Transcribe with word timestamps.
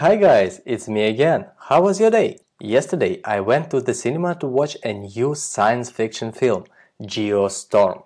Hi 0.00 0.16
guys, 0.16 0.60
it's 0.66 0.88
me 0.88 1.06
again. 1.06 1.46
How 1.56 1.80
was 1.80 1.98
your 1.98 2.10
day? 2.10 2.40
Yesterday 2.60 3.18
I 3.24 3.40
went 3.40 3.70
to 3.70 3.80
the 3.80 3.94
cinema 3.94 4.34
to 4.34 4.46
watch 4.46 4.76
a 4.84 4.92
new 4.92 5.34
science 5.34 5.88
fiction 5.88 6.32
film, 6.32 6.64
Geostorm. 7.00 8.02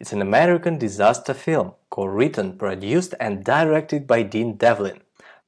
It's 0.00 0.14
an 0.14 0.22
American 0.22 0.78
disaster 0.78 1.34
film 1.34 1.74
co-written, 1.90 2.56
produced 2.56 3.14
and 3.20 3.44
directed 3.44 4.06
by 4.06 4.22
Dean 4.22 4.54
Devlin, 4.56 5.02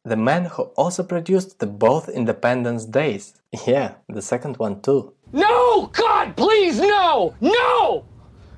the 0.05 0.17
man 0.17 0.45
who 0.53 0.65
also 0.77 1.03
produced 1.03 1.61
the 1.61 1.67
both 1.67 2.11
Independence 2.11 2.85
Days. 2.85 3.41
Yeah, 3.67 3.95
the 4.07 4.21
second 4.21 4.59
one 4.59 4.83
too. 4.83 5.15
No! 5.33 5.87
God, 5.87 6.37
please, 6.37 6.79
no! 6.79 7.35
No! 7.41 8.05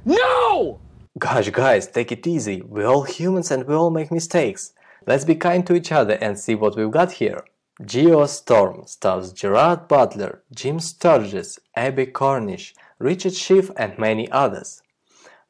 No! 0.05 0.81
Gosh 1.17 1.51
guys, 1.51 1.87
take 1.87 2.11
it 2.11 2.27
easy, 2.27 2.63
we're 2.63 2.89
all 2.89 3.05
humans 3.05 3.53
and 3.53 3.65
we 3.69 3.77
all 3.77 3.91
make 3.91 4.11
mistakes. 4.11 4.73
Let's 5.07 5.25
be 5.25 5.35
kind 5.35 5.67
to 5.67 5.75
each 5.75 5.91
other 5.91 6.15
and 6.15 6.39
see 6.39 6.55
what 6.55 6.77
we've 6.77 6.91
got 6.91 7.13
here. 7.13 7.45
Geostorm 7.83 8.89
stars 8.89 9.33
Gerard 9.33 9.89
Butler, 9.89 10.43
Jim 10.55 10.79
Sturgess, 10.79 11.59
Abbie 11.75 12.07
Cornish, 12.07 12.75
Richard 12.99 13.35
Schiff 13.35 13.71
and 13.77 13.99
many 13.99 14.31
others. 14.31 14.83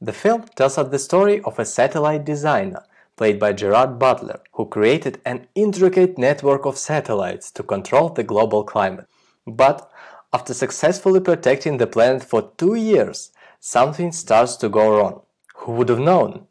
The 0.01 0.13
film 0.13 0.47
tells 0.57 0.79
us 0.79 0.89
the 0.89 0.99
story 0.99 1.43
of 1.43 1.59
a 1.59 1.67
satellite 1.67 2.25
designer, 2.25 2.85
played 3.17 3.39
by 3.39 3.53
Gerard 3.53 3.99
Butler, 3.99 4.41
who 4.53 4.67
created 4.67 5.21
an 5.27 5.47
intricate 5.55 6.17
network 6.17 6.65
of 6.65 6.79
satellites 6.79 7.51
to 7.53 7.63
control 7.63 8.09
the 8.09 8.25
global 8.25 8.65
climate. 8.65 9.07
But 9.47 9.91
after 10.33 10.55
successfully 10.55 11.21
protecting 11.21 11.77
the 11.77 11.87
planet 11.87 12.25
for 12.25 12.51
two 12.57 12.75
years, 12.75 13.33
something 13.61 14.13
starts 14.13 14.57
to 14.57 14.71
go 14.71 14.97
wrong. 14.97 15.21
Who 15.57 15.73
would 15.73 15.91
have 15.91 15.99
known? 15.99 16.47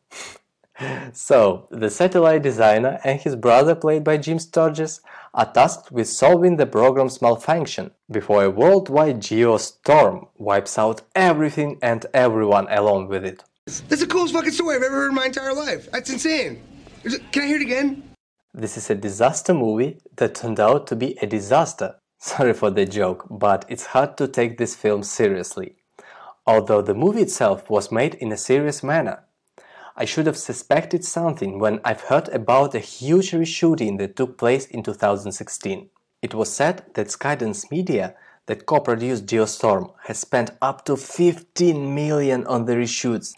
So, 1.14 1.68
the 1.72 1.90
satellite 1.90 2.42
designer 2.42 3.00
and 3.04 3.20
his 3.20 3.36
brother, 3.36 3.76
played 3.76 4.04
by 4.04 4.18
Jim 4.18 4.40
Sturgess, 4.40 5.02
are 5.34 5.52
tasked 5.52 5.92
with 5.92 6.08
solving 6.08 6.58
the 6.58 6.66
program's 6.66 7.22
malfunction 7.22 7.92
before 8.10 8.44
a 8.44 8.50
worldwide 8.50 9.20
geostorm 9.20 10.28
wipes 10.38 10.78
out 10.78 11.02
everything 11.16 11.78
and 11.82 12.06
everyone 12.14 12.68
along 12.70 13.08
with 13.08 13.26
it. 13.26 13.44
That's 13.66 14.02
the 14.02 14.08
coolest 14.08 14.34
fucking 14.34 14.52
story 14.52 14.76
I've 14.76 14.84
ever 14.84 14.96
heard 14.96 15.10
in 15.10 15.16
my 15.16 15.26
entire 15.26 15.54
life. 15.54 15.90
That's 15.92 16.10
insane. 16.10 16.62
Can 17.32 17.44
I 17.44 17.48
hear 17.48 17.58
it 17.58 17.62
again? 17.62 18.04
This 18.54 18.78
is 18.78 18.90
a 18.90 18.96
disaster 18.96 19.54
movie 19.54 19.98
that 20.18 20.36
turned 20.36 20.60
out 20.60 20.88
to 20.88 20.96
be 20.96 21.18
a 21.22 21.28
disaster. 21.28 21.96
Sorry 22.20 22.54
for 22.54 22.70
the 22.70 22.86
joke, 22.86 23.26
but 23.30 23.66
it's 23.70 23.88
hard 23.88 24.18
to 24.18 24.28
take 24.28 24.58
this 24.58 24.76
film 24.76 25.04
seriously 25.04 25.76
although 26.46 26.82
the 26.82 26.94
movie 26.94 27.22
itself 27.22 27.70
was 27.70 27.92
made 27.92 28.16
in 28.16 28.32
a 28.32 28.38
serious 28.38 28.84
manner. 28.84 29.24
I 29.96 30.06
should 30.06 30.26
have 30.26 30.38
suspected 30.38 31.04
something 31.04 31.60
when 31.60 31.82
I've 31.84 32.02
heard 32.02 32.30
about 32.30 32.74
a 32.76 32.80
huge 32.80 33.32
reshooting 33.32 33.98
that 33.98 34.16
took 34.16 34.38
place 34.38 34.66
in 34.68 34.84
2016. 34.84 35.90
It 36.22 36.34
was 36.34 36.52
said 36.52 36.86
that 36.94 37.08
Skydance 37.08 37.70
Media, 37.70 38.16
that 38.46 38.66
co-produced 38.66 39.26
Geostorm, 39.26 39.92
has 40.04 40.18
spent 40.18 40.52
up 40.62 40.86
to 40.86 40.96
15 40.96 41.94
million 41.94 42.48
on 42.48 42.66
the 42.66 42.76
reshoots. 42.76 43.34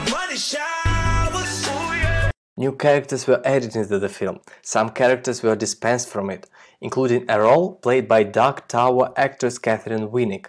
New 2.56 2.72
characters 2.76 3.26
were 3.26 3.42
added 3.44 3.74
into 3.74 3.98
the 3.98 4.08
film, 4.08 4.38
some 4.62 4.90
characters 4.90 5.42
were 5.42 5.56
dispensed 5.56 6.08
from 6.08 6.30
it, 6.30 6.48
including 6.80 7.24
a 7.28 7.40
role 7.40 7.74
played 7.74 8.06
by 8.06 8.22
Dark 8.22 8.68
Tower 8.68 9.12
actress 9.16 9.58
Katheryn 9.58 10.12
Winnick, 10.12 10.46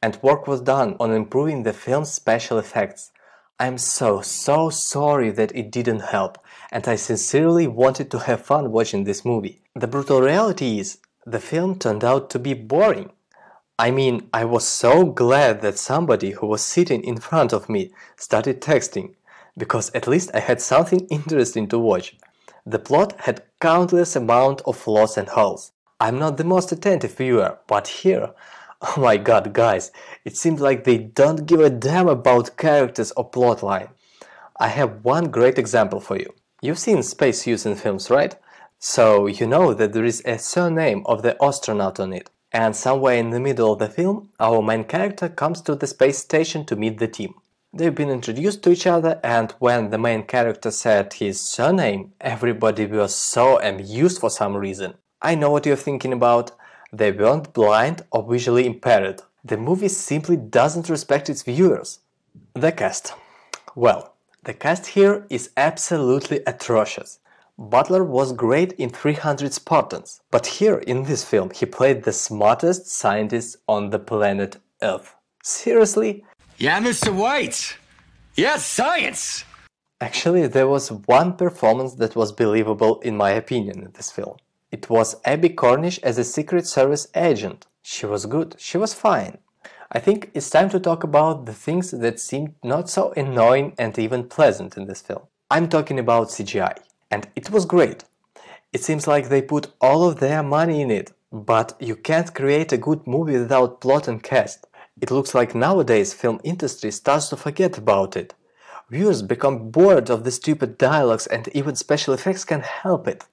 and 0.00 0.22
work 0.22 0.46
was 0.46 0.60
done 0.60 0.96
on 1.00 1.12
improving 1.12 1.64
the 1.64 1.72
film's 1.72 2.12
special 2.12 2.58
effects. 2.58 3.10
I'm 3.60 3.76
so, 3.76 4.20
so 4.20 4.70
sorry 4.70 5.30
that 5.32 5.50
it 5.52 5.72
didn't 5.72 6.12
help, 6.14 6.38
and 6.70 6.86
I 6.86 6.94
sincerely 6.94 7.66
wanted 7.66 8.08
to 8.12 8.20
have 8.20 8.46
fun 8.46 8.70
watching 8.70 9.02
this 9.02 9.24
movie. 9.24 9.60
The 9.74 9.88
brutal 9.88 10.20
reality 10.20 10.78
is, 10.78 10.98
the 11.26 11.40
film 11.40 11.76
turned 11.76 12.04
out 12.04 12.30
to 12.30 12.38
be 12.38 12.54
boring. 12.54 13.10
I 13.76 13.90
mean, 13.90 14.28
I 14.32 14.44
was 14.44 14.64
so 14.64 15.04
glad 15.04 15.60
that 15.62 15.76
somebody 15.76 16.30
who 16.30 16.46
was 16.46 16.62
sitting 16.62 17.02
in 17.02 17.18
front 17.18 17.52
of 17.52 17.68
me 17.68 17.90
started 18.16 18.60
texting, 18.60 19.14
because 19.56 19.90
at 19.92 20.06
least 20.06 20.30
I 20.34 20.38
had 20.38 20.60
something 20.60 21.06
interesting 21.10 21.66
to 21.68 21.80
watch. 21.80 22.16
The 22.64 22.78
plot 22.78 23.14
had 23.22 23.42
countless 23.60 24.14
amount 24.14 24.62
of 24.66 24.76
flaws 24.76 25.16
and 25.16 25.28
holes. 25.28 25.72
I'm 25.98 26.20
not 26.20 26.36
the 26.36 26.44
most 26.44 26.70
attentive 26.70 27.16
viewer, 27.16 27.58
but 27.66 27.88
here 27.88 28.30
Oh 28.96 29.00
my 29.00 29.16
god, 29.16 29.52
guys, 29.52 29.90
it 30.24 30.36
seems 30.36 30.60
like 30.60 30.84
they 30.84 30.98
don't 30.98 31.46
give 31.46 31.60
a 31.60 31.70
damn 31.70 32.08
about 32.08 32.56
characters 32.56 33.12
or 33.16 33.28
plotline. 33.28 33.88
I 34.60 34.68
have 34.68 35.04
one 35.04 35.30
great 35.30 35.58
example 35.58 36.00
for 36.00 36.16
you. 36.16 36.32
You've 36.62 36.78
seen 36.78 37.02
spacesuits 37.02 37.66
in 37.66 37.74
films, 37.74 38.08
right? 38.08 38.36
So 38.78 39.26
you 39.26 39.46
know 39.46 39.74
that 39.74 39.92
there 39.92 40.04
is 40.04 40.22
a 40.24 40.38
surname 40.38 41.02
of 41.06 41.22
the 41.22 41.36
astronaut 41.42 41.98
on 41.98 42.12
it. 42.12 42.30
And 42.52 42.74
somewhere 42.74 43.16
in 43.16 43.30
the 43.30 43.40
middle 43.40 43.72
of 43.72 43.80
the 43.80 43.88
film, 43.88 44.30
our 44.38 44.62
main 44.62 44.84
character 44.84 45.28
comes 45.28 45.60
to 45.62 45.74
the 45.74 45.86
space 45.86 46.18
station 46.18 46.64
to 46.66 46.76
meet 46.76 46.98
the 46.98 47.08
team. 47.08 47.34
They've 47.72 47.94
been 47.94 48.08
introduced 48.08 48.62
to 48.62 48.70
each 48.70 48.86
other 48.86 49.20
and 49.22 49.52
when 49.58 49.90
the 49.90 49.98
main 49.98 50.22
character 50.22 50.70
said 50.70 51.12
his 51.12 51.40
surname, 51.40 52.12
everybody 52.20 52.86
was 52.86 53.14
so 53.14 53.60
amused 53.60 54.20
for 54.20 54.30
some 54.30 54.56
reason. 54.56 54.94
I 55.20 55.34
know 55.34 55.50
what 55.50 55.66
you're 55.66 55.76
thinking 55.76 56.12
about, 56.12 56.52
they 56.92 57.12
weren't 57.12 57.52
blind 57.52 58.02
or 58.10 58.22
visually 58.28 58.66
impaired. 58.66 59.22
The 59.44 59.56
movie 59.56 59.88
simply 59.88 60.36
doesn't 60.36 60.88
respect 60.88 61.28
its 61.28 61.42
viewers. 61.42 62.00
The 62.54 62.72
cast. 62.72 63.14
Well, 63.74 64.14
the 64.44 64.54
cast 64.54 64.86
here 64.86 65.26
is 65.30 65.50
absolutely 65.56 66.40
atrocious. 66.46 67.18
Butler 67.58 68.04
was 68.04 68.32
great 68.32 68.72
in 68.74 68.88
300 68.88 69.52
Spartans, 69.52 70.20
but 70.30 70.46
here 70.46 70.78
in 70.78 71.02
this 71.02 71.24
film 71.24 71.50
he 71.50 71.66
played 71.66 72.04
the 72.04 72.12
smartest 72.12 72.86
scientist 72.86 73.56
on 73.68 73.90
the 73.90 73.98
planet 73.98 74.58
Earth. 74.80 75.14
Seriously? 75.42 76.24
Yeah, 76.56 76.80
Mr. 76.80 77.12
White! 77.14 77.76
Yes, 78.36 78.64
science! 78.64 79.44
Actually, 80.00 80.46
there 80.46 80.68
was 80.68 80.92
one 80.92 81.32
performance 81.32 81.94
that 81.94 82.14
was 82.14 82.30
believable 82.30 83.00
in 83.00 83.16
my 83.16 83.30
opinion 83.30 83.82
in 83.82 83.90
this 83.92 84.12
film. 84.12 84.36
It 84.70 84.90
was 84.90 85.16
Abbie 85.24 85.50
Cornish 85.50 85.98
as 86.02 86.18
a 86.18 86.24
Secret 86.24 86.66
Service 86.66 87.08
agent. 87.14 87.66
She 87.80 88.04
was 88.04 88.26
good, 88.26 88.56
she 88.58 88.76
was 88.76 88.92
fine. 88.92 89.38
I 89.90 89.98
think 89.98 90.30
it's 90.34 90.50
time 90.50 90.68
to 90.70 90.78
talk 90.78 91.02
about 91.02 91.46
the 91.46 91.54
things 91.54 91.90
that 91.90 92.20
seemed 92.20 92.54
not 92.62 92.90
so 92.90 93.12
annoying 93.16 93.74
and 93.78 93.98
even 93.98 94.28
pleasant 94.28 94.76
in 94.76 94.86
this 94.86 95.00
film. 95.00 95.22
I'm 95.50 95.70
talking 95.70 95.98
about 95.98 96.28
CGI. 96.28 96.76
And 97.10 97.26
it 97.34 97.50
was 97.50 97.64
great. 97.64 98.04
It 98.74 98.84
seems 98.84 99.06
like 99.06 99.28
they 99.28 99.40
put 99.40 99.72
all 99.80 100.06
of 100.06 100.20
their 100.20 100.42
money 100.42 100.82
in 100.82 100.90
it, 100.90 101.12
but 101.32 101.74
you 101.80 101.96
can't 101.96 102.34
create 102.34 102.70
a 102.70 102.76
good 102.76 103.06
movie 103.06 103.38
without 103.38 103.80
plot 103.80 104.08
and 104.08 104.22
cast. 104.22 104.66
It 105.00 105.10
looks 105.10 105.34
like 105.34 105.54
nowadays 105.54 106.12
film 106.12 106.40
industry 106.44 106.90
starts 106.90 107.30
to 107.30 107.36
forget 107.36 107.78
about 107.78 108.14
it. 108.16 108.34
Viewers 108.90 109.22
become 109.22 109.70
bored 109.70 110.10
of 110.10 110.24
the 110.24 110.30
stupid 110.30 110.76
dialogues 110.76 111.26
and 111.26 111.48
even 111.54 111.76
special 111.76 112.12
effects 112.12 112.44
can 112.44 112.60
help 112.60 113.08
it. 113.08 113.24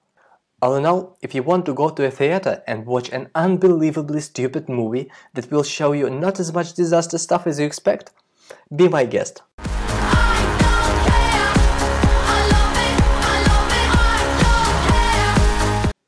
All 0.62 0.74
in 0.74 0.86
all, 0.86 1.18
if 1.20 1.34
you 1.34 1.42
want 1.42 1.66
to 1.66 1.74
go 1.74 1.90
to 1.90 2.06
a 2.06 2.10
theater 2.10 2.62
and 2.66 2.86
watch 2.86 3.10
an 3.10 3.28
unbelievably 3.34 4.20
stupid 4.20 4.70
movie 4.70 5.10
that 5.34 5.50
will 5.50 5.62
show 5.62 5.92
you 5.92 6.08
not 6.08 6.40
as 6.40 6.50
much 6.50 6.72
disaster 6.72 7.18
stuff 7.18 7.46
as 7.46 7.60
you 7.60 7.66
expect, 7.66 8.10
be 8.74 8.88
my 8.88 9.04
guest. 9.04 9.42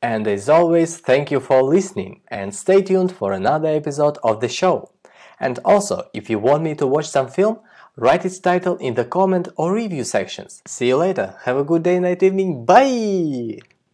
And 0.00 0.26
as 0.26 0.48
always, 0.48 0.96
thank 0.96 1.30
you 1.30 1.40
for 1.40 1.62
listening 1.62 2.22
and 2.28 2.54
stay 2.54 2.80
tuned 2.80 3.12
for 3.12 3.34
another 3.34 3.68
episode 3.68 4.16
of 4.24 4.40
the 4.40 4.48
show. 4.48 4.90
And 5.38 5.58
also, 5.62 6.08
if 6.14 6.30
you 6.30 6.38
want 6.38 6.62
me 6.62 6.74
to 6.76 6.86
watch 6.86 7.10
some 7.10 7.28
film, 7.28 7.58
write 7.96 8.24
its 8.24 8.38
title 8.38 8.78
in 8.78 8.94
the 8.94 9.04
comment 9.04 9.48
or 9.56 9.74
review 9.74 10.04
sections. 10.04 10.62
See 10.66 10.88
you 10.88 10.96
later, 10.96 11.34
have 11.42 11.58
a 11.58 11.64
good 11.64 11.82
day, 11.82 12.00
night, 12.00 12.22
evening, 12.22 12.64
bye! 12.64 13.58